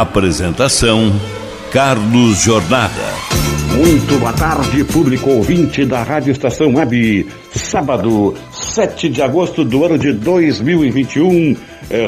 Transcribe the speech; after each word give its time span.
Apresentação: 0.00 1.12
Carlos 1.70 2.42
Jornada. 2.42 2.90
Muito 3.76 4.18
boa 4.18 4.32
tarde, 4.32 4.82
público 4.82 5.30
ouvinte 5.30 5.84
da 5.84 6.02
Rádio 6.02 6.32
Estação 6.32 6.74
Web. 6.74 7.28
Sábado, 7.52 8.34
7 8.50 9.08
de 9.08 9.22
agosto 9.22 9.64
do 9.64 9.84
ano 9.84 9.96
de 9.96 10.12
2021, 10.12 11.56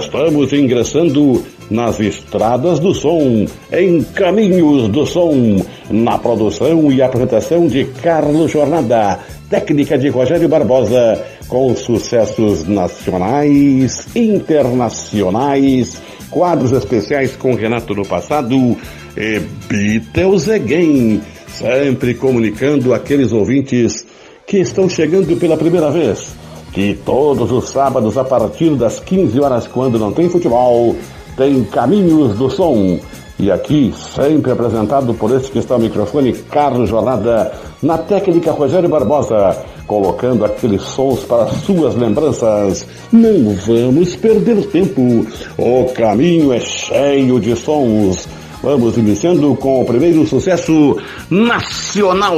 estamos 0.01 0.53
ingressando 0.53 1.45
nas 1.71 2.01
estradas 2.01 2.81
do 2.81 2.93
som, 2.93 3.47
em 3.73 4.03
Caminhos 4.03 4.89
do 4.89 5.07
Som, 5.07 5.65
na 5.89 6.19
produção 6.19 6.91
e 6.91 7.01
apresentação 7.01 7.69
de 7.69 7.85
Carlos 8.03 8.51
Jornada, 8.51 9.21
técnica 9.49 9.97
de 9.97 10.09
Rogério 10.09 10.49
Barbosa, 10.49 11.25
com 11.47 11.77
sucessos 11.77 12.67
nacionais, 12.67 14.09
internacionais 14.17 16.03
quadros 16.31 16.73
especiais 16.73 17.37
com 17.37 17.55
Renato 17.55 17.95
no 17.95 18.07
passado 18.07 18.77
e 19.17 19.41
Beatles 19.69 20.49
Again, 20.49 21.23
sempre 21.49 22.15
comunicando 22.15 22.93
aqueles 22.93 23.33
ouvintes 23.33 24.07
que 24.47 24.59
estão 24.59 24.89
chegando 24.89 25.37
pela 25.37 25.57
primeira 25.57 25.91
vez, 25.91 26.29
que 26.73 26.99
todos 27.05 27.51
os 27.51 27.71
sábados 27.71 28.17
a 28.17 28.25
partir 28.25 28.75
das 28.77 29.01
15 29.01 29.41
horas, 29.41 29.67
quando 29.67 29.99
não 29.99 30.13
tem 30.13 30.29
futebol, 30.29 30.95
tem 31.37 31.65
Caminhos 31.65 32.37
do 32.37 32.51
Som. 32.51 32.99
E 33.39 33.51
aqui, 33.51 33.93
sempre 34.15 34.51
apresentado 34.51 35.13
por 35.13 35.31
esse 35.31 35.51
que 35.51 35.59
está 35.59 35.75
ao 35.75 35.81
microfone, 35.81 36.33
Carlos 36.33 36.89
Jornada, 36.89 37.53
na 37.83 37.99
técnica 37.99 38.51
Rogério 38.51 38.89
Barbosa, 38.89 39.57
colocando 39.87 40.45
aqueles 40.45 40.83
sons 40.83 41.21
para 41.25 41.47
suas 41.47 41.95
lembranças. 41.95 42.87
Não 43.13 43.55
vamos 43.55 44.17
perder 44.17 44.67
tempo. 44.67 45.27
O 45.57 45.85
caminho 45.95 46.53
é 46.53 46.61
cheio 46.61 47.41
de 47.41 47.57
sons. 47.57 48.29
Vamos 48.63 48.97
iniciando 48.97 49.55
com 49.57 49.83
o 49.83 49.85
primeiro 49.85 50.27
sucesso 50.27 50.97
nacional. 51.31 52.37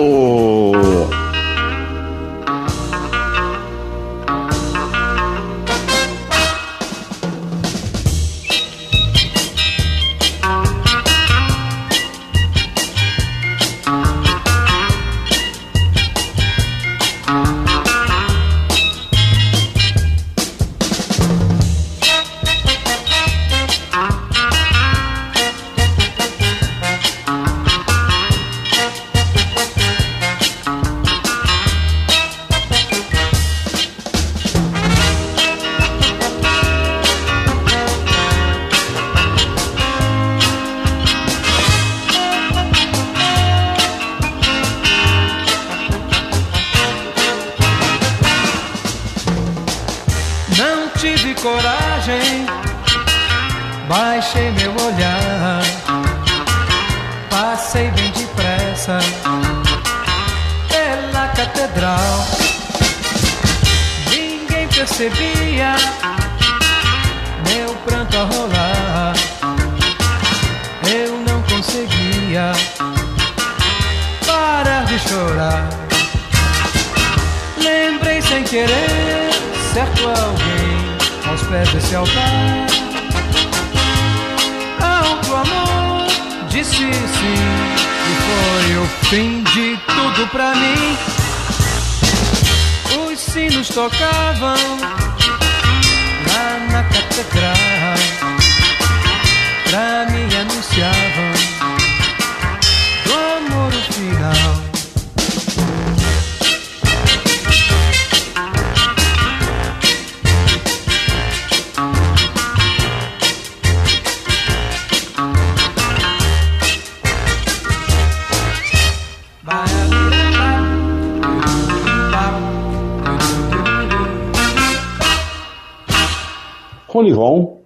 Ronivon, 126.99 127.61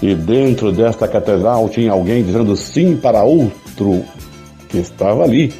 e 0.00 0.14
dentro 0.14 0.72
desta 0.72 1.06
catedral 1.06 1.68
tinha 1.68 1.92
alguém 1.92 2.22
dizendo 2.22 2.56
sim 2.56 2.96
para 2.96 3.22
outro 3.22 4.02
que 4.70 4.78
estava 4.78 5.24
ali, 5.24 5.52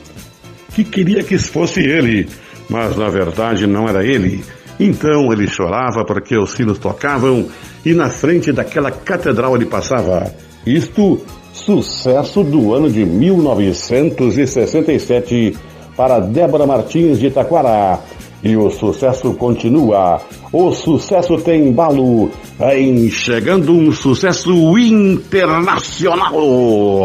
que 0.74 0.84
queria 0.84 1.22
que 1.22 1.36
fosse 1.38 1.80
ele, 1.80 2.28
mas 2.68 2.94
na 2.96 3.08
verdade 3.08 3.66
não 3.66 3.88
era 3.88 4.04
ele. 4.04 4.44
Então 4.78 5.32
ele 5.32 5.46
chorava 5.46 6.04
porque 6.04 6.36
os 6.38 6.50
sinos 6.52 6.78
tocavam 6.78 7.48
e 7.84 7.92
na 7.92 8.08
frente 8.08 8.52
daquela 8.52 8.90
catedral 8.90 9.54
ele 9.56 9.66
passava. 9.66 10.34
Isto, 10.64 11.20
sucesso 11.52 12.42
do 12.42 12.72
ano 12.72 12.90
de 12.90 13.04
1967 13.04 15.54
para 15.96 16.20
Débora 16.20 16.66
Martins 16.66 17.18
de 17.18 17.26
Itaquara. 17.26 18.00
E 18.42 18.56
o 18.56 18.70
sucesso 18.70 19.34
continua. 19.34 20.18
O 20.50 20.72
sucesso 20.72 21.36
tem 21.36 21.68
embalo 21.68 22.30
em 22.72 23.10
chegando 23.10 23.70
um 23.72 23.92
sucesso 23.92 24.78
internacional. 24.78 27.04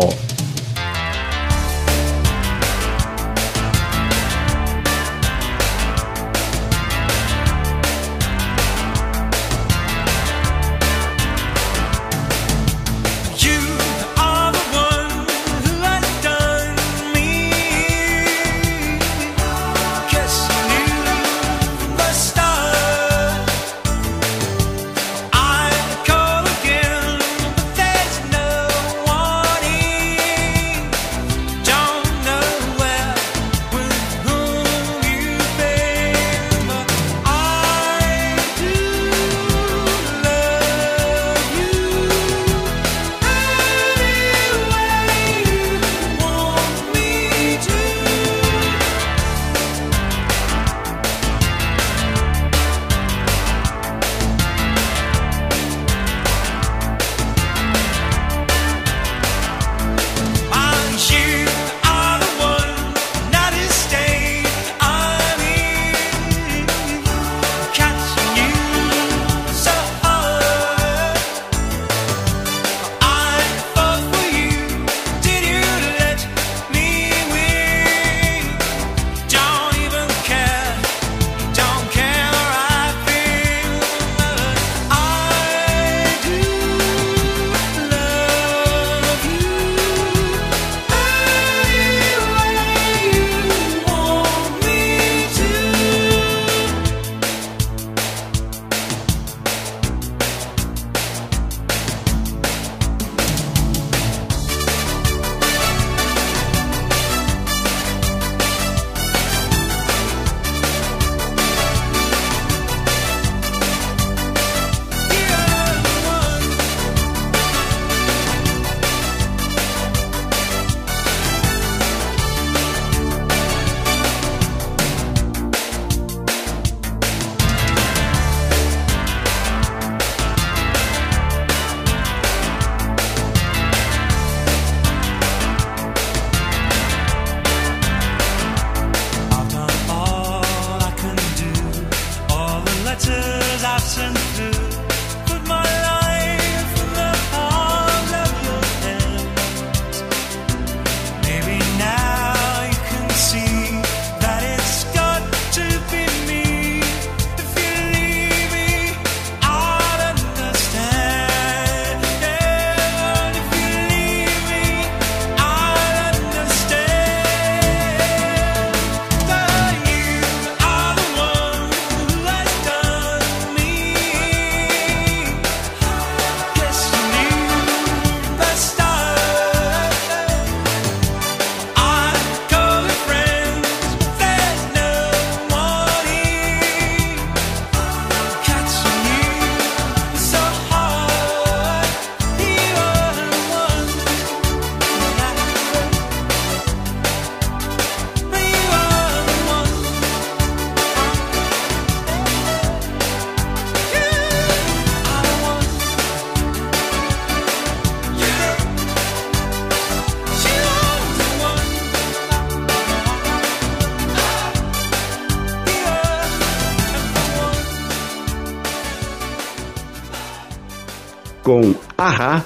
Com 221.45 221.74
Aha 221.97 222.44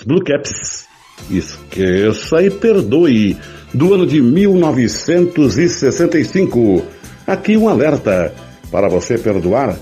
Seus 0.02 0.06
Blue 0.06 0.24
Caps. 0.24 0.88
Esqueça 1.30 2.42
e 2.42 2.50
perdoe, 2.50 3.38
do 3.74 3.94
ano 3.94 4.08
de 4.08 4.22
1965. 4.22 6.84
Aqui 7.26 7.56
um 7.56 7.70
alerta. 7.70 8.34
Para 8.72 8.90
você 8.90 9.18
perdoar, 9.18 9.78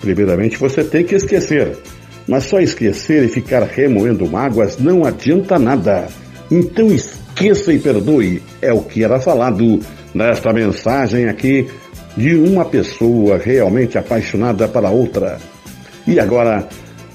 primeiramente 0.00 0.56
você 0.56 0.82
tem 0.84 1.04
que 1.04 1.16
esquecer. 1.16 1.76
Mas 2.26 2.44
só 2.44 2.58
esquecer 2.60 3.24
e 3.24 3.28
ficar 3.28 3.64
remoendo 3.64 4.26
mágoas 4.28 4.78
não 4.78 5.04
adianta 5.04 5.58
nada. 5.58 6.08
Então 6.50 6.86
esqueça 6.88 7.72
e 7.72 7.78
perdoe. 7.78 8.42
É 8.60 8.72
o 8.72 8.82
que 8.82 9.04
era 9.04 9.20
falado 9.20 9.78
nesta 10.14 10.52
mensagem 10.52 11.28
aqui 11.28 11.68
de 12.16 12.34
uma 12.36 12.64
pessoa 12.64 13.36
realmente 13.38 13.98
apaixonada 13.98 14.68
para 14.68 14.90
outra. 14.90 15.38
E 16.06 16.20
agora 16.20 16.68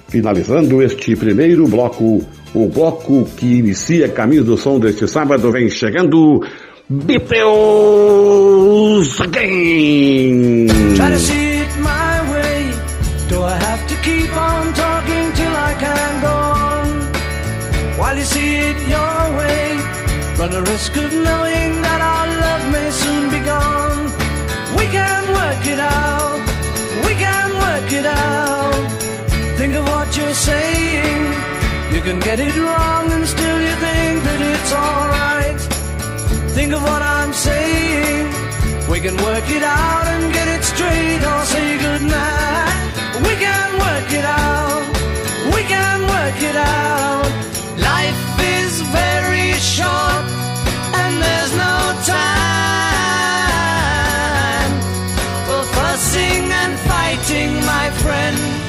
Finalizando 0.10 0.82
este 0.82 1.16
primeiro 1.16 1.68
bloco, 1.68 2.22
o 2.54 2.68
bloco 2.68 3.26
que 3.36 3.46
inicia 3.46 4.08
caminho 4.10 4.44
do 4.44 4.58
som 4.58 4.80
deste 4.80 5.08
sábado 5.08 5.52
vem 5.52 5.70
chegando 5.70 6.42
Beatles 6.90 7.42
Again. 9.20 10.68
Try 10.96 11.10
to 11.10 11.20
see 11.20 11.60
it 11.60 11.78
my 11.80 12.32
way. 12.32 12.72
Do 13.28 13.44
I 13.44 13.58
have 13.58 13.86
to 13.90 13.96
keep 14.02 14.32
on 14.34 14.74
talking 14.74 15.34
till 15.34 15.54
I 15.54 15.76
can 15.78 16.22
go 16.22 16.32
on? 16.32 16.88
While 18.00 18.18
you 18.18 18.24
see 18.24 18.56
it 18.70 18.78
your 18.88 19.38
way, 19.38 19.78
run 20.40 20.52
the 20.52 20.62
risk 20.72 20.96
of 20.96 21.12
knowing 21.12 21.82
that 21.82 22.00
our 22.00 22.28
love 22.40 22.72
may 22.72 22.90
soon 22.92 23.30
be 23.30 23.40
gone. 23.44 24.10
We 24.78 24.86
can 24.88 25.28
work 25.36 25.68
it 25.68 25.80
out. 25.80 26.40
We 27.06 27.14
can 27.16 27.54
work 27.60 27.92
it 27.92 28.06
out. 28.06 28.47
What 30.08 30.16
you're 30.16 30.34
saying. 30.34 31.24
You 31.94 32.00
can 32.02 32.22
get 32.22 32.40
it 32.40 32.56
wrong 32.56 33.12
and 33.12 33.28
still 33.28 33.60
you 33.60 33.76
think 33.86 34.24
that 34.24 34.40
it's 34.54 34.72
alright. 34.72 35.60
Think 36.56 36.72
of 36.72 36.82
what 36.82 37.02
I'm 37.02 37.34
saying. 37.34 38.32
We 38.90 39.02
can 39.02 39.18
work 39.18 39.44
it 39.50 39.64
out 39.64 40.08
and 40.08 40.32
get 40.32 40.48
it 40.48 40.64
straight 40.64 41.22
or 41.32 41.44
say 41.44 41.78
goodnight. 41.84 42.96
We 43.28 43.36
can 43.36 43.70
work 43.84 44.10
it 44.20 44.24
out. 44.24 44.88
We 45.54 45.62
can 45.68 46.00
work 46.16 46.40
it 46.42 46.56
out. 46.56 47.28
Life 47.92 48.24
is 48.64 48.80
very 48.96 49.60
short 49.60 50.24
and 51.04 51.20
there's 51.20 51.54
no 51.68 51.78
time 52.16 52.48
for 55.48 55.62
fussing 55.76 56.48
and 56.64 56.80
fighting, 56.88 57.60
my 57.66 57.92
friend. 58.00 58.67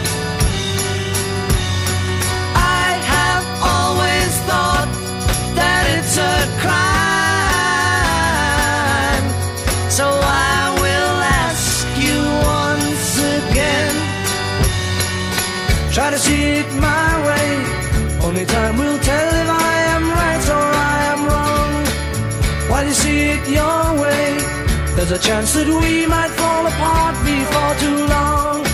There's 24.99 25.12
a 25.12 25.19
chance 25.19 25.52
that 25.55 25.69
we 25.69 26.07
might 26.07 26.31
fall 26.31 26.67
apart 26.67 27.14
before 27.23 27.75
too 27.78 28.02
long. 28.11 28.67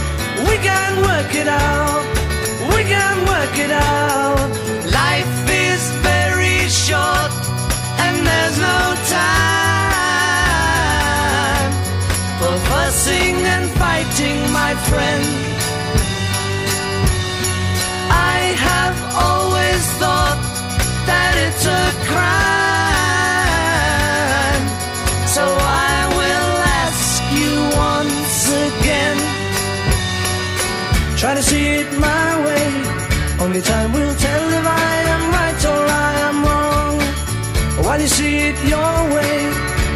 We 0.48 0.56
can 0.64 0.92
work 1.04 1.34
it 1.36 1.46
out. 1.46 2.04
We 2.72 2.80
can 2.88 3.16
work 3.28 3.54
it 3.60 3.70
out. 3.70 4.48
Life 4.88 5.36
is 5.68 5.82
very 6.00 6.64
short, 6.72 7.30
and 8.04 8.16
there's 8.24 8.58
no 8.70 8.96
time 9.12 9.72
for 12.40 12.56
fussing 12.72 13.36
and 13.54 13.68
fighting, 13.76 14.38
my 14.50 14.72
friend. 14.88 15.24
I 18.32 18.56
have 18.68 18.96
always 19.28 19.84
thought 20.00 20.40
that 21.04 21.36
it's 21.44 21.66
a 21.66 21.84
crime. 22.08 22.53
Try 31.24 31.34
to 31.34 31.42
see 31.42 31.66
it 31.80 31.90
my 31.98 32.44
way. 32.44 32.66
Only 33.40 33.62
time 33.62 33.94
will 33.94 34.14
tell 34.14 34.44
if 34.60 34.66
I 34.66 34.94
am 35.14 35.22
right 35.32 35.64
or 35.72 35.82
I 35.88 36.12
am 36.28 36.36
wrong. 36.44 36.96
While 37.82 37.98
you 37.98 38.08
see 38.08 38.36
it 38.48 38.56
your 38.68 38.96
way, 39.16 39.36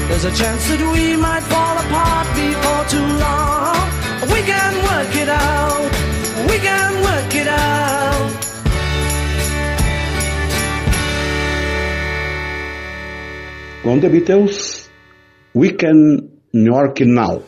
there's 0.08 0.24
a 0.24 0.32
chance 0.32 0.62
that 0.70 0.80
we 0.94 1.16
might 1.20 1.44
fall 1.52 1.76
apart 1.84 2.26
before 2.32 2.84
too 2.94 3.08
long. 3.24 3.76
We 4.32 4.40
can 4.40 4.72
work 4.88 5.12
it 5.22 5.28
out. 5.28 5.90
We 6.48 6.56
can 6.64 6.90
work 7.08 7.34
it 7.42 7.48
out. 7.48 8.30
Com 13.82 14.00
The 14.00 14.08
Beatles, 14.08 14.88
We 15.52 15.72
Can 15.72 16.40
York 16.52 17.00
Now, 17.00 17.42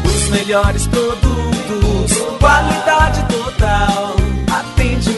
Os 0.03 0.29
melhores 0.29 0.87
produtos, 0.87 2.17
qualidade 2.39 3.23
total, 3.27 3.86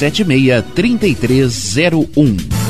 99676 0.00 0.62
3301. 0.74 2.69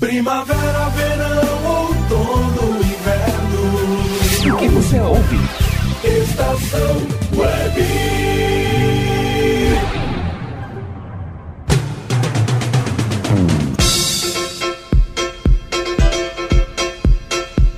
Primavera, 0.00 0.88
verão, 0.96 1.66
outono, 1.66 2.78
inverno. 2.78 4.54
O 4.54 4.56
que 4.56 4.68
você 4.68 4.98
ouve? 4.98 5.36
Estação 6.02 6.96
Web. 7.36 7.84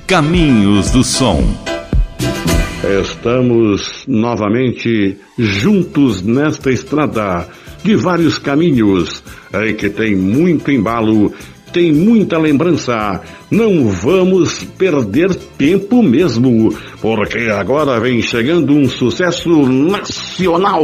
Caminhos 0.07 0.91
do 0.91 1.03
Som. 1.03 1.43
Estamos 3.01 4.05
novamente 4.07 5.17
juntos 5.37 6.21
nesta 6.21 6.71
estrada 6.71 7.49
de 7.83 7.97
vários 7.97 8.37
caminhos, 8.37 9.21
em 9.53 9.75
que 9.75 9.89
tem 9.89 10.15
muito 10.15 10.71
embalo, 10.71 11.33
tem 11.73 11.91
muita 11.91 12.37
lembrança. 12.37 13.19
Não 13.49 13.87
vamos 13.87 14.63
perder 14.77 15.33
tempo 15.57 16.03
mesmo, 16.03 16.73
porque 17.01 17.49
agora 17.49 17.99
vem 17.99 18.21
chegando 18.21 18.73
um 18.73 18.87
sucesso 18.87 19.49
nacional. 19.67 20.83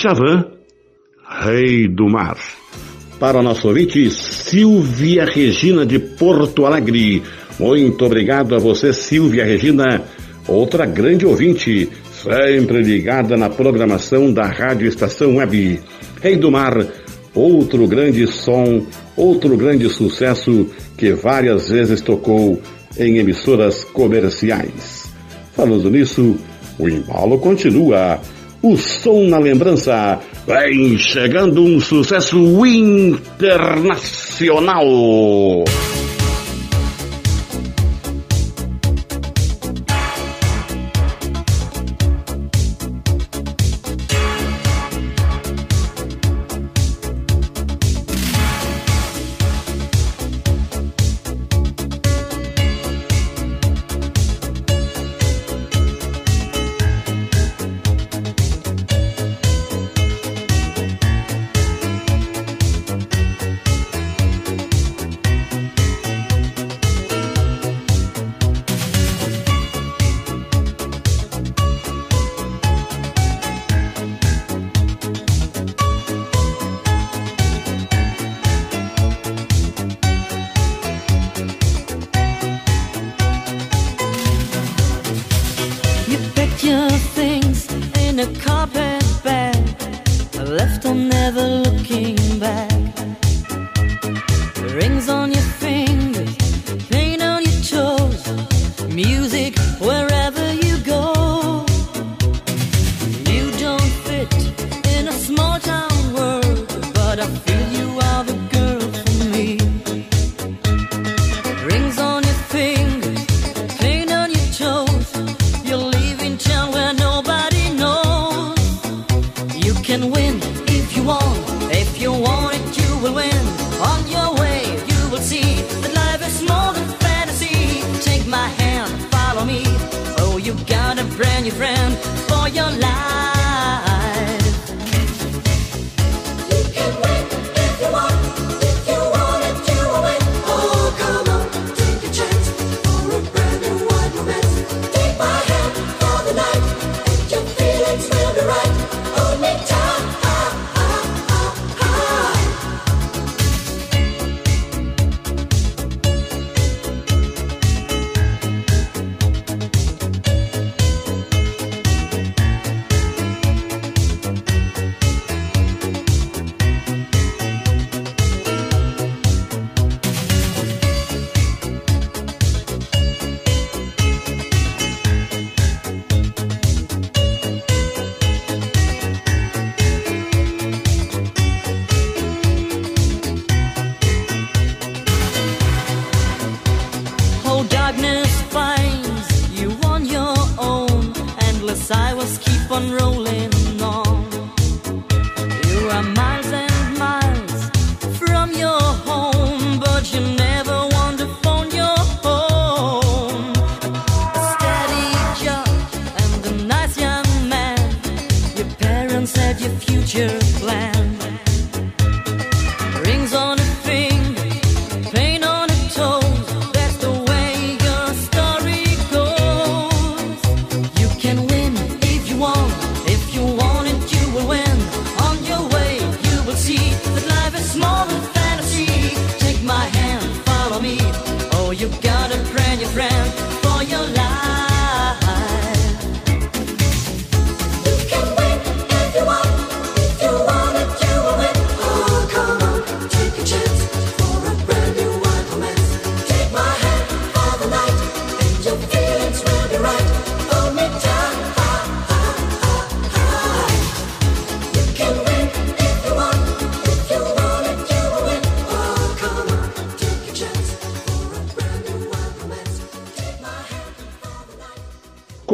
Djavan, 0.00 0.46
Rei 1.42 1.86
do 1.86 2.08
Mar. 2.08 2.38
Para 3.18 3.38
o 3.38 3.42
nosso 3.42 3.68
ouvinte, 3.68 4.10
Silvia 4.10 5.26
Regina 5.26 5.84
de 5.84 5.98
Porto 5.98 6.64
Alegre. 6.64 7.22
Muito 7.58 8.06
obrigado 8.06 8.54
a 8.54 8.58
você, 8.58 8.94
Silvia 8.94 9.44
Regina, 9.44 10.02
outra 10.48 10.86
grande 10.86 11.26
ouvinte, 11.26 11.90
sempre 12.10 12.80
ligada 12.82 13.36
na 13.36 13.50
programação 13.50 14.32
da 14.32 14.46
Rádio 14.46 14.88
Estação 14.88 15.36
Web. 15.36 15.78
Rei 16.22 16.36
do 16.36 16.50
Mar, 16.50 16.82
outro 17.34 17.86
grande 17.86 18.26
som, 18.26 18.86
outro 19.14 19.54
grande 19.54 19.86
sucesso 19.90 20.66
que 20.96 21.12
várias 21.12 21.68
vezes 21.68 22.00
tocou 22.00 22.58
em 22.98 23.18
emissoras 23.18 23.84
comerciais. 23.84 25.12
Falando 25.52 25.90
nisso, 25.90 26.36
o 26.78 26.88
embalo 26.88 27.38
continua. 27.38 28.18
O 28.62 28.76
som 28.76 29.28
na 29.28 29.38
lembrança. 29.38 30.18
Vem 30.46 30.98
chegando 30.98 31.62
um 31.62 31.80
sucesso 31.80 32.36
internacional. 32.66 34.84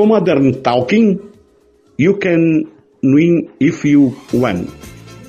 Modern 0.07 0.62
Talking, 0.62 1.19
You 1.99 2.14
Can 2.23 2.71
Win 3.03 3.51
If 3.59 3.83
You 3.85 4.14
Want, 4.33 4.71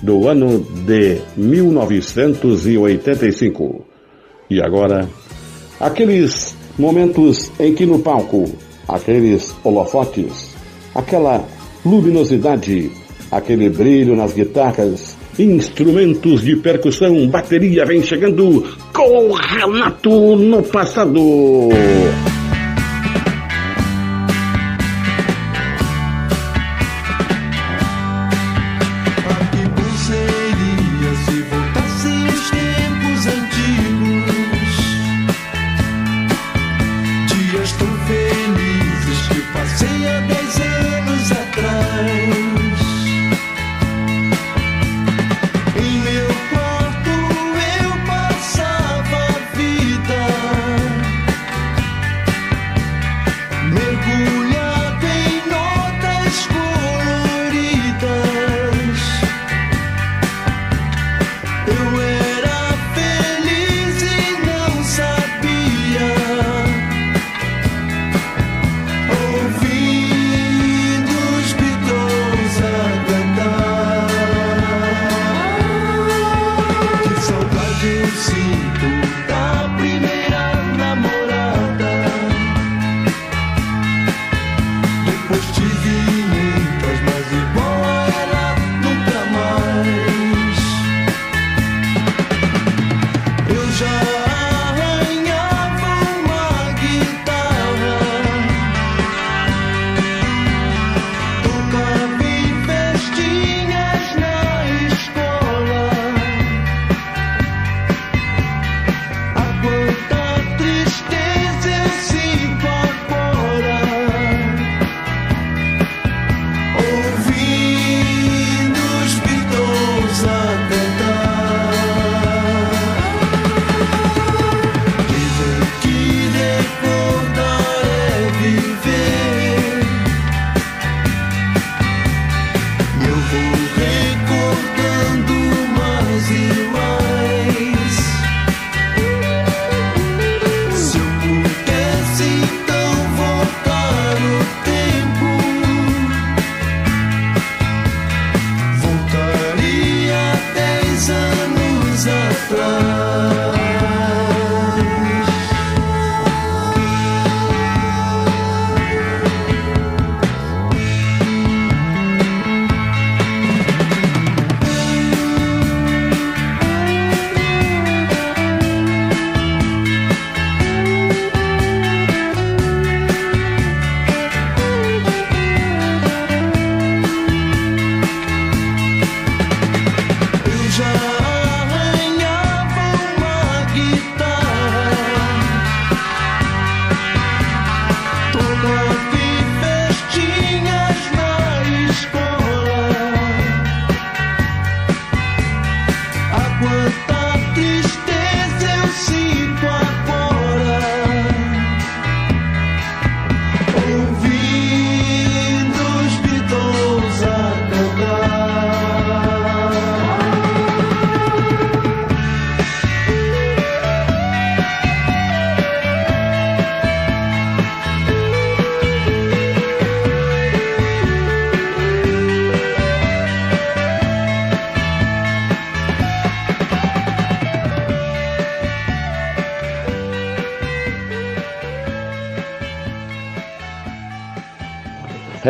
do 0.04 0.28
ano 0.28 0.60
de 0.86 1.20
1985. 1.36 3.86
E 4.50 4.62
agora, 4.62 5.10
aqueles 5.80 6.56
momentos 6.78 7.50
em 7.60 7.74
que 7.74 7.86
no 7.86 8.00
palco, 8.00 8.50
aqueles 8.88 9.54
holofotes, 9.64 10.56
aquela 10.94 11.44
luminosidade, 11.86 12.92
aquele 13.32 13.70
brilho 13.70 14.14
nas 14.16 14.34
guitarras, 14.34 15.16
instrumentos 15.40 16.42
de 16.42 16.56
percussão, 16.58 17.28
bateria 17.28 17.86
vem 17.86 18.02
chegando 18.02 18.64
com 18.94 19.32
Renato 19.34 20.36
no 20.36 20.64
passado. 20.64 21.22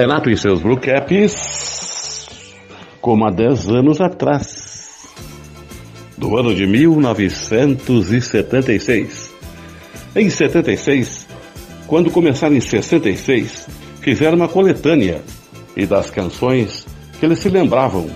Renato 0.07 0.29
e 0.29 0.37
seus 0.37 0.61
Blue 0.61 0.77
Caps, 0.77 2.29
como 3.01 3.25
há 3.25 3.29
10 3.29 3.67
anos 3.67 3.99
atrás, 3.99 5.05
do 6.17 6.37
ano 6.37 6.55
de 6.55 6.65
1976. 6.65 9.29
Em 10.15 10.29
76, 10.29 11.27
quando 11.87 12.09
começaram 12.09 12.55
em 12.55 12.61
66, 12.61 13.67
fizeram 13.99 14.37
uma 14.37 14.47
coletânea 14.47 15.19
e 15.75 15.85
das 15.85 16.09
canções 16.09 16.87
que 17.19 17.25
eles 17.25 17.39
se 17.39 17.49
lembravam, 17.49 18.09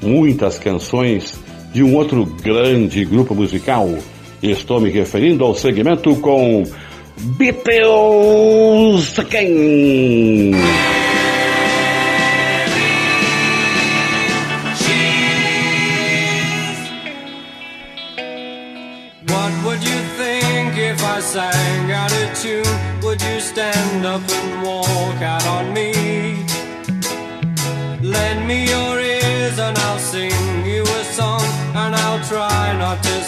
muitas 0.00 0.58
canções 0.58 1.38
de 1.70 1.82
um 1.82 1.96
outro 1.96 2.24
grande 2.24 3.04
grupo 3.04 3.34
musical. 3.34 3.90
Estou 4.42 4.80
me 4.80 4.88
referindo 4.88 5.44
ao 5.44 5.54
segmento 5.54 6.16
com 6.16 6.62
Beatles 7.36 9.18
quem? 9.28 10.52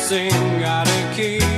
sing 0.09 0.64
out 0.64 0.88
of 0.88 1.14
key. 1.14 1.58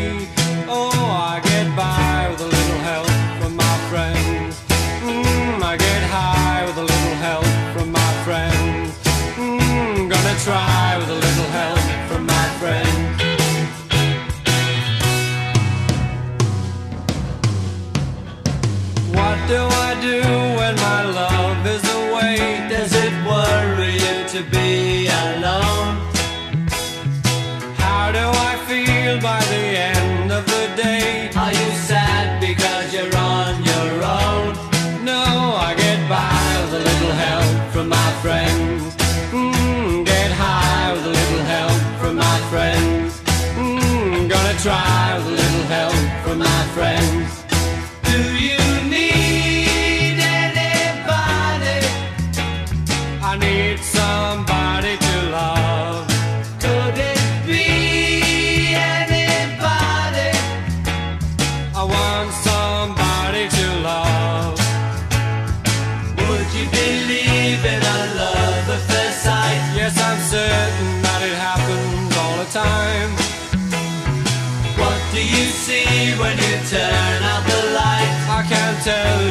tell 78.81 79.25
you. 79.25 79.30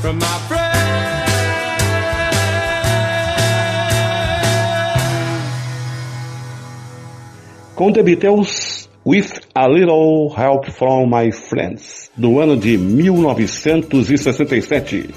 from 0.00 0.16
my 0.16 0.38
friends. 0.48 0.80
Com 7.76 7.92
The 7.92 8.02
Beatles, 8.02 8.88
With 9.04 9.40
a 9.54 9.68
Little 9.68 10.34
Help 10.34 10.70
from 10.70 11.10
My 11.10 11.30
Friends, 11.32 12.10
do 12.16 12.40
ano 12.40 12.56
de 12.56 12.76
1967. 12.76 15.10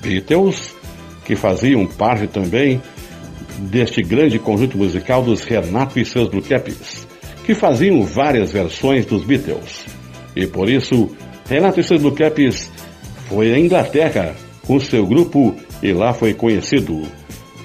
Beatles, 0.00 0.72
que 1.24 1.34
faziam 1.36 1.86
parte 1.86 2.26
também 2.26 2.80
deste 3.58 4.02
grande 4.02 4.38
conjunto 4.38 4.78
musical 4.78 5.22
dos 5.22 5.44
Renato 5.44 5.98
e 5.98 6.04
seus 6.04 6.28
Bluecaps, 6.28 7.06
que 7.44 7.54
faziam 7.54 8.02
várias 8.02 8.52
versões 8.52 9.06
dos 9.06 9.24
Beatles. 9.24 9.86
E 10.34 10.46
por 10.46 10.68
isso, 10.68 11.08
Renato 11.48 11.80
e 11.80 11.82
seus 11.82 12.00
Bluecaps 12.00 12.70
foi 13.28 13.52
à 13.52 13.58
Inglaterra 13.58 14.34
com 14.66 14.80
seu 14.80 15.06
grupo 15.06 15.54
e 15.82 15.92
lá 15.92 16.12
foi 16.12 16.34
conhecido. 16.34 17.02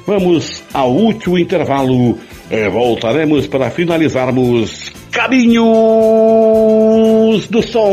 Vamos 0.05 0.63
ao 0.73 0.91
último 0.91 1.37
intervalo 1.37 2.17
e 2.49 2.69
voltaremos 2.69 3.47
para 3.47 3.69
finalizarmos 3.69 4.91
Caminhos 5.11 5.65
do 7.47 7.61
Som. 7.61 7.91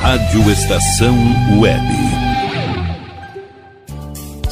Rádio 0.00 0.50
Estação 0.50 1.16
Web. 1.60 2.13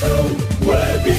Estação 0.00 0.24
Web. 0.64 1.12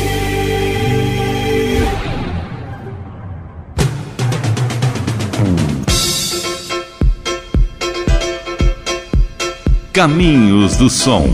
Caminhos 9.93 10.77
do 10.77 10.89
Som. 10.89 11.29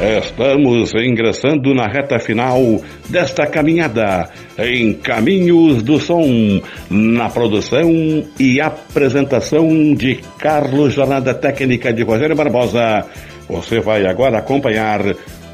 Estamos 0.00 0.94
ingressando 0.94 1.74
na 1.74 1.88
reta 1.88 2.20
final 2.20 2.80
desta 3.08 3.44
caminhada 3.48 4.30
em 4.56 4.94
Caminhos 4.94 5.82
do 5.82 5.98
Som, 5.98 6.62
na 6.88 7.28
produção 7.28 8.24
e 8.38 8.60
apresentação 8.60 9.94
de 9.94 10.20
Carlos 10.38 10.94
Jornada 10.94 11.34
Técnica 11.34 11.92
de 11.92 12.04
Rogério 12.04 12.36
Barbosa. 12.36 13.04
Você 13.48 13.80
vai 13.80 14.06
agora 14.06 14.38
acompanhar 14.38 15.00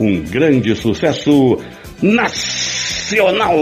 um 0.01 0.23
grande 0.23 0.75
sucesso 0.75 1.59
nacional. 2.03 3.59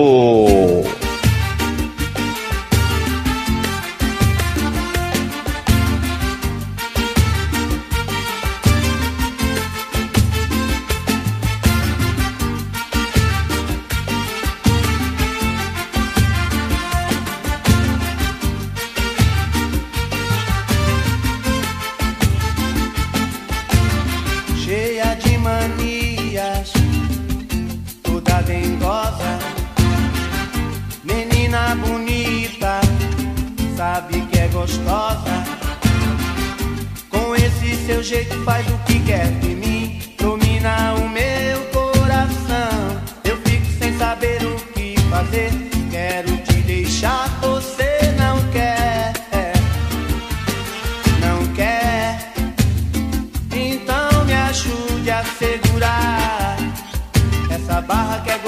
Quero 45.93 46.35
te 46.39 46.55
deixar, 46.63 47.29
você 47.41 48.15
não 48.19 48.37
quer. 48.51 49.13
Não 51.21 51.47
quer, 51.55 52.33
então 53.53 54.25
me 54.25 54.33
ajude 54.33 55.11
a 55.11 55.23
segurar. 55.25 56.57
Essa 57.51 57.81
barra 57.83 58.21
quer 58.25 58.39
gostar 58.39 58.42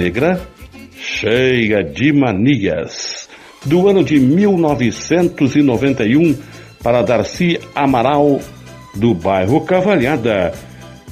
Negra, 0.00 0.40
cheia 0.98 1.84
de 1.84 2.10
manias. 2.10 3.28
Do 3.66 3.86
ano 3.86 4.02
de 4.02 4.18
1991 4.18 6.34
para 6.82 7.02
Darcy 7.02 7.60
Amaral, 7.74 8.40
do 8.94 9.12
bairro 9.12 9.60
Cavalhada. 9.60 10.54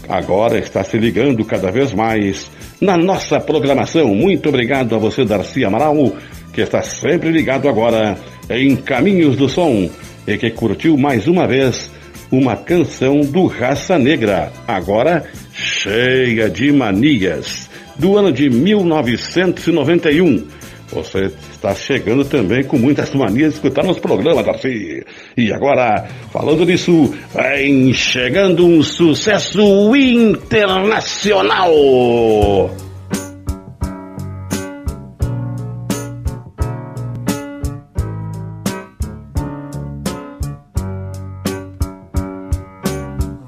Agora 0.09 0.59
está 0.59 0.83
se 0.83 0.97
ligando 0.97 1.45
cada 1.45 1.71
vez 1.71 1.93
mais 1.93 2.51
na 2.81 2.97
nossa 2.97 3.39
programação. 3.39 4.15
Muito 4.15 4.49
obrigado 4.49 4.95
a 4.95 4.99
você, 4.99 5.23
Darcy 5.23 5.67
Amaral, 5.67 6.15
que 6.55 6.63
está 6.63 6.81
sempre 6.81 7.31
ligado 7.31 7.69
agora 7.69 8.17
em 8.49 8.75
Caminhos 8.75 9.37
do 9.37 9.51
Som 9.51 9.91
e 10.27 10.39
que 10.39 10.51
curtiu 10.51 10.97
mais 10.97 11.29
uma 11.29 11.47
vez 11.47 11.91
uma 12.31 12.57
canção 12.57 13.21
do 13.21 13.47
Raça 13.47 13.99
Negra, 13.99 14.51
agora 14.67 15.25
cheia 15.53 16.49
de 16.49 16.73
manias, 16.73 17.68
do 17.99 18.17
ano 18.17 18.33
de 18.33 18.49
1991. 18.49 20.47
Você 20.91 21.31
está 21.53 21.75
chegando 21.75 22.25
também 22.25 22.65
com 22.65 22.79
muitas 22.79 23.13
manias 23.13 23.51
de 23.51 23.57
escutar 23.57 23.85
nos 23.85 23.99
programas, 23.99 24.47
Darcy. 24.47 25.05
E 25.37 25.53
agora, 25.53 26.09
falando 26.33 26.65
nisso, 26.65 27.15
vem 27.35 27.93
chegando 27.93 28.67
um 28.67 28.83
sucesso 28.83 29.95
internacional. 29.95 31.71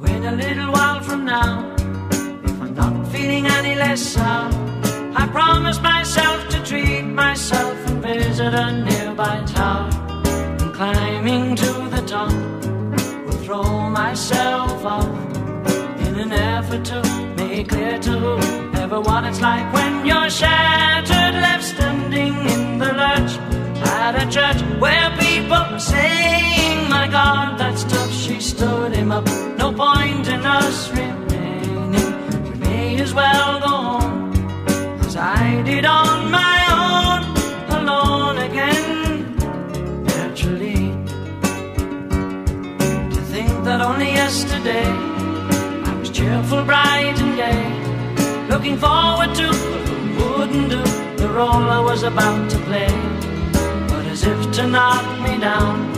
Wait 0.02 0.24
a 0.26 0.32
little 0.32 0.72
while 0.72 1.02
from 1.02 1.24
now, 1.24 1.74
I'm 3.30 3.36
feeling 3.36 3.52
any 3.52 3.74
less 3.76 4.00
sound, 4.00 4.54
I 5.16 5.24
promise 5.28 5.80
myself 5.80 6.48
to 6.48 6.64
treat 6.64 7.02
myself 7.02 7.76
and 7.88 8.02
visit 8.02 8.52
a 8.52 8.72
nearby 8.72 9.44
town. 9.46 9.88
And 10.60 10.74
climbing 10.74 11.54
to 11.54 11.72
the 11.94 12.02
top, 12.08 12.32
will 13.26 13.42
throw 13.44 13.88
myself 13.88 14.84
off 14.84 15.06
in 16.06 16.18
an 16.18 16.32
effort 16.32 16.84
to 16.86 16.98
make 17.36 17.68
clear 17.68 18.00
to 18.00 18.10
whoever 18.10 19.00
what 19.00 19.22
it's 19.22 19.40
like 19.40 19.72
when 19.72 20.04
you're 20.04 20.30
shattered, 20.30 21.34
left 21.46 21.64
standing 21.64 22.34
in 22.34 22.78
the 22.78 22.92
lurch 23.02 23.32
at 24.00 24.14
a 24.22 24.26
church 24.28 24.60
where 24.80 25.08
people 25.18 25.64
are 25.76 25.78
saying, 25.78 26.90
My 26.90 27.06
God, 27.06 27.60
that's 27.60 27.84
tough. 27.84 28.12
She 28.12 28.40
stood 28.40 28.92
him 28.92 29.12
up. 29.12 29.24
No 29.56 29.72
point 29.72 30.26
in 30.26 30.40
us 30.44 30.90
remaining. 30.90 31.19
Well 33.12 33.60
go 33.60 33.66
home 33.66 34.32
as 35.00 35.16
I 35.16 35.62
did 35.62 35.84
on 35.84 36.30
my 36.30 36.58
own, 36.80 37.20
alone 37.80 38.38
again. 38.38 39.34
Naturally, 40.04 40.92
to 43.14 43.20
think 43.32 43.64
that 43.64 43.80
only 43.80 44.10
yesterday 44.12 44.86
I 44.86 45.94
was 45.98 46.10
cheerful, 46.10 46.64
bright, 46.64 47.18
and 47.18 47.34
gay, 47.36 48.48
looking 48.48 48.78
forward 48.78 49.34
to 49.34 49.48
who 49.48 50.38
wouldn't 50.38 50.70
do 50.70 50.82
the 51.16 51.28
role 51.28 51.68
I 51.78 51.80
was 51.80 52.04
about 52.04 52.48
to 52.50 52.58
play. 52.58 52.94
But 53.88 54.06
as 54.06 54.22
if 54.24 54.52
to 54.52 54.66
knock 54.68 55.04
me 55.20 55.36
down, 55.38 55.92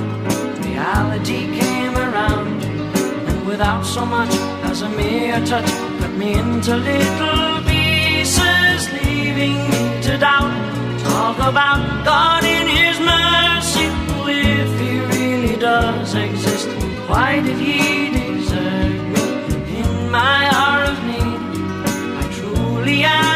reality 0.65 1.41
came 1.61 1.95
around, 1.95 2.65
and 2.65 3.47
without 3.47 3.85
so 3.85 4.07
much 4.07 4.35
as 4.71 4.81
a 4.83 4.89
mere 4.89 5.45
touch, 5.45 5.92
me 6.19 6.35
into 6.35 6.77
little 6.77 7.63
pieces, 7.65 8.81
leaving 8.93 9.57
me 9.71 10.03
to 10.03 10.19
doubt. 10.19 10.53
Talk 11.01 11.37
about 11.37 12.05
God 12.05 12.45
in 12.45 12.67
His 12.69 12.99
mercy, 13.01 13.87
if 14.29 14.71
He 14.81 14.93
really 15.17 15.57
does 15.57 16.15
exist. 16.15 16.69
Why 17.09 17.41
did 17.41 17.59
he 17.59 18.11
desert 18.11 19.01
me 19.15 19.79
in 19.81 20.11
my 20.11 20.49
hour 20.57 20.85
of 20.85 20.99
need? 21.05 21.41
I 22.21 22.25
truly 22.33 23.05
am 23.05 23.32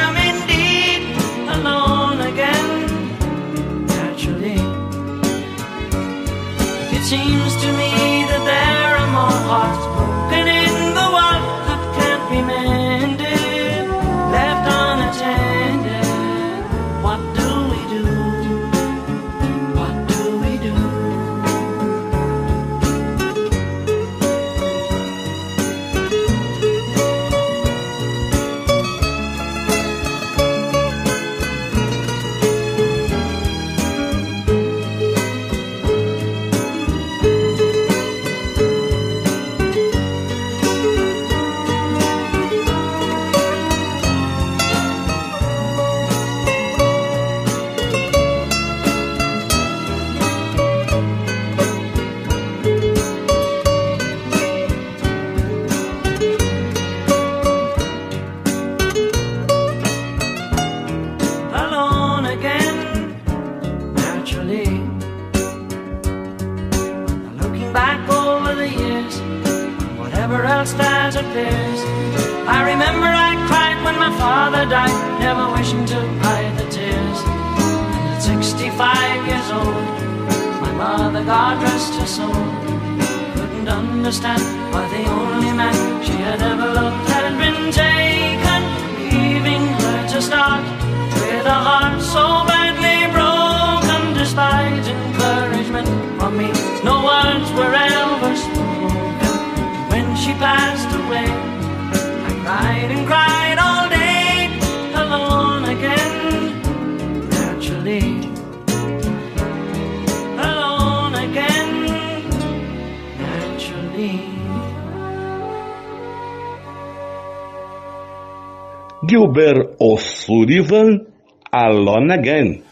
O'Sullivan, 120.66 121.06
Alone 121.52 122.12
Again, 122.12 122.62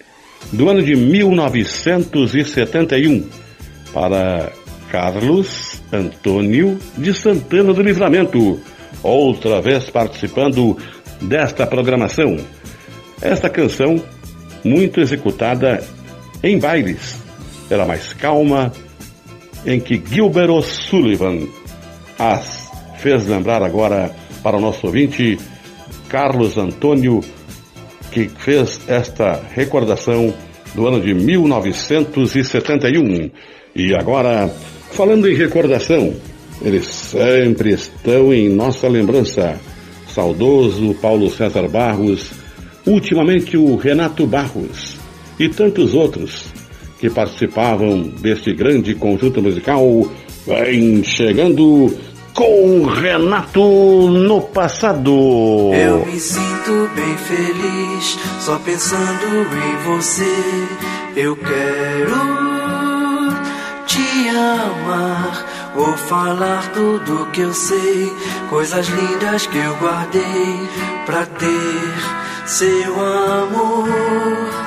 do 0.52 0.68
ano 0.68 0.82
de 0.82 0.94
1971, 0.96 3.24
para 3.92 4.50
Carlos 4.90 5.80
Antônio 5.92 6.76
de 6.98 7.14
Santana 7.14 7.72
do 7.72 7.82
Livramento, 7.82 8.60
outra 9.02 9.62
vez 9.62 9.88
participando 9.90 10.76
desta 11.20 11.64
programação. 11.66 12.36
Esta 13.22 13.48
canção, 13.48 14.02
muito 14.64 15.00
executada 15.00 15.84
em 16.42 16.58
bailes, 16.58 17.22
era 17.70 17.86
mais 17.86 18.12
calma, 18.12 18.72
em 19.64 19.78
que 19.80 20.02
Gilbert 20.04 20.50
O'Sullivan 20.50 21.46
as 22.18 22.70
fez 22.98 23.24
lembrar 23.26 23.62
agora 23.62 24.10
para 24.42 24.56
o 24.56 24.60
nosso 24.60 24.86
ouvinte 24.86 25.38
Carlos 26.08 26.56
Antônio, 26.56 27.20
que 28.14 28.28
fez 28.28 28.80
esta 28.86 29.42
recordação 29.52 30.32
do 30.72 30.86
ano 30.86 31.00
de 31.00 31.12
1971. 31.12 33.28
E 33.74 33.92
agora, 33.92 34.48
falando 34.92 35.28
em 35.28 35.34
recordação, 35.34 36.14
eles 36.62 36.86
sempre 36.86 37.72
estão 37.72 38.32
em 38.32 38.48
nossa 38.48 38.86
lembrança. 38.86 39.58
Saudoso 40.06 40.94
Paulo 40.94 41.28
César 41.28 41.68
Barros, 41.68 42.30
ultimamente 42.86 43.56
o 43.56 43.74
Renato 43.74 44.28
Barros 44.28 44.96
e 45.40 45.48
tantos 45.48 45.92
outros 45.92 46.44
que 47.00 47.10
participavam 47.10 48.00
deste 48.00 48.54
grande 48.54 48.94
conjunto 48.94 49.42
musical, 49.42 50.08
vem 50.46 51.02
chegando 51.02 51.92
com 52.34 52.84
Renato 52.86 53.60
no 54.10 54.42
passado. 54.42 55.70
Eu 55.72 56.04
me 56.04 56.18
sinto 56.18 56.90
bem 56.94 57.16
feliz, 57.16 58.18
só 58.40 58.58
pensando 58.58 59.46
em 59.56 59.76
você. 59.84 60.68
Eu 61.16 61.36
quero 61.36 62.16
te 63.86 64.28
amar. 64.28 65.46
Vou 65.74 65.96
falar 65.96 66.70
tudo 66.72 67.30
que 67.32 67.40
eu 67.40 67.52
sei, 67.52 68.12
coisas 68.48 68.86
lindas 68.86 69.46
que 69.46 69.58
eu 69.58 69.76
guardei 69.76 70.68
pra 71.06 71.26
ter 71.26 72.46
seu 72.46 72.94
amor. 72.94 74.63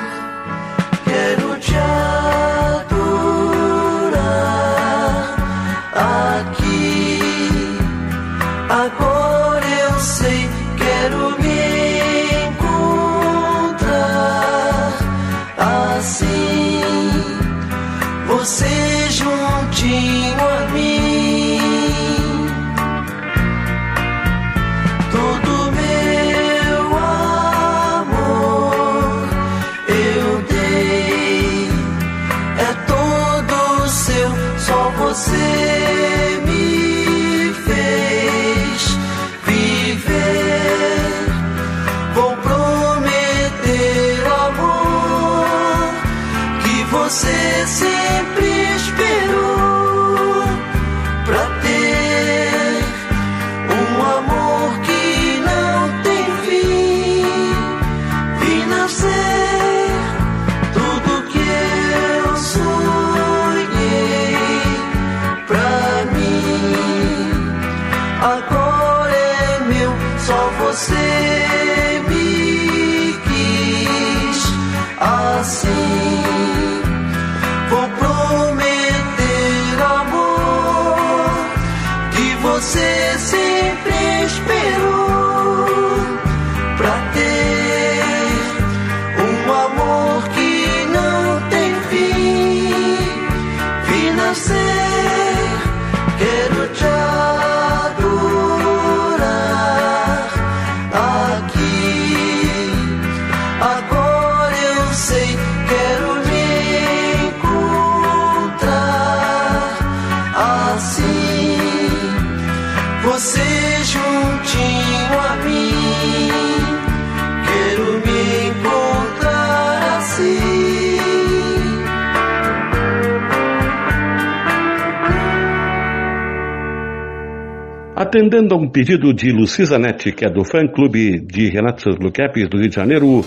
Atendendo 128.08 128.54
a 128.54 128.56
um 128.56 128.66
pedido 128.66 129.12
de 129.12 129.30
Lucisa 129.30 129.78
Netti, 129.78 130.12
que 130.12 130.24
é 130.24 130.30
do 130.30 130.42
fã-clube 130.42 131.20
de 131.20 131.50
Renato 131.50 131.90
Luquepes, 131.90 132.48
do 132.48 132.56
Rio 132.56 132.70
de 132.70 132.74
Janeiro, 132.74 133.22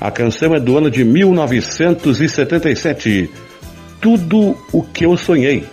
a 0.00 0.12
canção 0.12 0.54
é 0.54 0.60
do 0.60 0.78
ano 0.78 0.88
de 0.88 1.04
1977, 1.04 3.28
Tudo 4.00 4.56
o 4.72 4.84
que 4.84 5.06
eu 5.06 5.16
sonhei, 5.16 5.64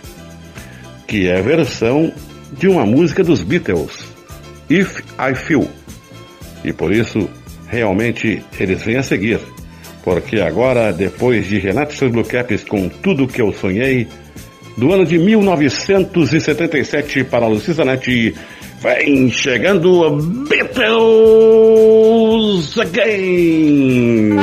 que 1.06 1.28
é 1.28 1.38
a 1.38 1.42
versão 1.42 2.12
de 2.58 2.66
uma 2.66 2.84
música 2.84 3.22
dos 3.22 3.40
Beatles, 3.40 4.04
If 4.68 4.98
I 5.16 5.32
Feel. 5.36 5.68
E 6.64 6.72
por 6.72 6.90
isso, 6.90 7.30
realmente, 7.68 8.42
eles 8.58 8.82
vêm 8.82 8.96
a 8.96 9.04
seguir. 9.04 9.38
Porque 10.02 10.40
agora, 10.40 10.92
depois 10.92 11.46
de 11.46 11.60
Renato 11.60 12.04
Luquepes 12.06 12.64
com 12.64 12.88
Tudo 12.88 13.26
o 13.26 13.28
que 13.28 13.40
eu 13.40 13.52
sonhei, 13.52 14.08
do 14.76 14.92
ano 14.92 15.06
de 15.06 15.18
1977 15.18 17.24
para 17.24 17.46
a 17.46 17.48
Lucisa 17.48 17.84
Nete. 17.84 18.32
Vem 18.80 19.28
chegando 19.30 20.16
Beatles 20.48 21.98
Again! 22.78 24.36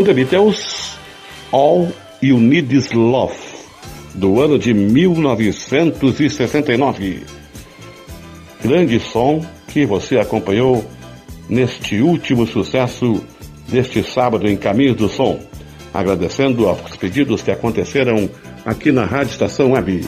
álbum 0.00 0.04
The 0.04 0.14
Beatles, 0.14 0.96
All 1.52 1.88
You 2.22 2.38
Need 2.38 2.74
Is 2.74 2.92
Love, 2.92 3.34
do 4.14 4.40
ano 4.40 4.58
de 4.58 4.72
1969. 4.72 7.22
Grande 8.62 8.98
som 9.00 9.44
que 9.68 9.84
você 9.84 10.18
acompanhou 10.18 10.82
neste 11.48 12.00
último 12.00 12.46
sucesso 12.46 13.22
deste 13.68 14.02
sábado 14.02 14.48
em 14.48 14.56
Caminhos 14.56 14.96
do 14.96 15.08
Som, 15.08 15.38
agradecendo 15.92 16.66
aos 16.66 16.96
pedidos 16.96 17.42
que 17.42 17.50
aconteceram 17.50 18.30
aqui 18.64 18.90
na 18.92 19.04
Rádio 19.04 19.32
Estação 19.32 19.72
Web. 19.72 20.06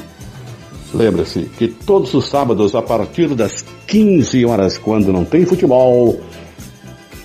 Lembre-se 0.94 1.50
que 1.58 1.68
todos 1.68 2.14
os 2.14 2.28
sábados, 2.28 2.74
a 2.74 2.82
partir 2.82 3.28
das 3.34 3.64
15 3.86 4.44
horas, 4.44 4.78
quando 4.78 5.12
não 5.12 5.24
tem 5.24 5.44
futebol, 5.44 6.20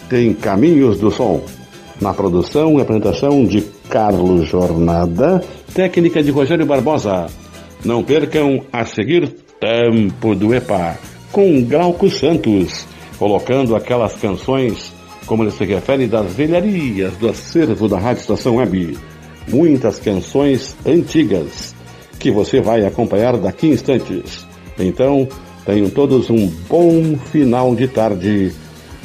tem 0.09 0.33
Caminhos 0.33 0.99
do 0.99 1.11
Som. 1.11 1.43
Na 1.99 2.13
produção 2.13 2.77
e 2.77 2.81
apresentação 2.81 3.43
de 3.43 3.61
Carlos 3.89 4.47
Jornada, 4.47 5.43
técnica 5.73 6.21
de 6.21 6.29
Rogério 6.29 6.65
Barbosa. 6.65 7.27
Não 7.83 8.03
percam 8.03 8.63
a 8.71 8.85
seguir 8.85 9.35
Tempo 9.59 10.35
do 10.35 10.53
EPA, 10.53 10.99
com 11.31 11.63
Glauco 11.63 12.11
Santos, 12.11 12.85
colocando 13.17 13.75
aquelas 13.75 14.13
canções, 14.13 14.93
como 15.25 15.43
ele 15.43 15.49
se 15.49 15.65
refere, 15.65 16.05
das 16.05 16.31
velharias 16.31 17.15
do 17.17 17.27
acervo 17.27 17.87
da 17.87 17.97
Rádio 17.97 18.21
Estação 18.21 18.57
Web. 18.57 18.95
Muitas 19.47 19.97
canções 19.97 20.75
antigas 20.85 21.73
que 22.19 22.29
você 22.29 22.61
vai 22.61 22.85
acompanhar 22.85 23.35
daqui 23.37 23.71
a 23.71 23.73
instantes. 23.73 24.45
Então, 24.77 25.27
tenham 25.65 25.89
todos 25.89 26.29
um 26.29 26.47
bom 26.69 27.17
final 27.31 27.75
de 27.75 27.87
tarde, 27.87 28.53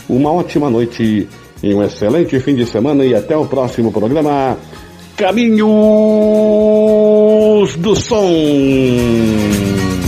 uma 0.06 0.30
ótima 0.30 0.68
noite 0.68 1.26
e 1.62 1.74
um 1.74 1.82
excelente 1.82 2.38
fim 2.40 2.54
de 2.54 2.66
semana 2.66 3.04
e 3.04 3.14
até 3.14 3.36
o 3.36 3.46
próximo 3.46 3.92
programa 3.92 4.56
Caminhos 5.16 5.66
do 7.76 7.94
Som. 7.94 10.01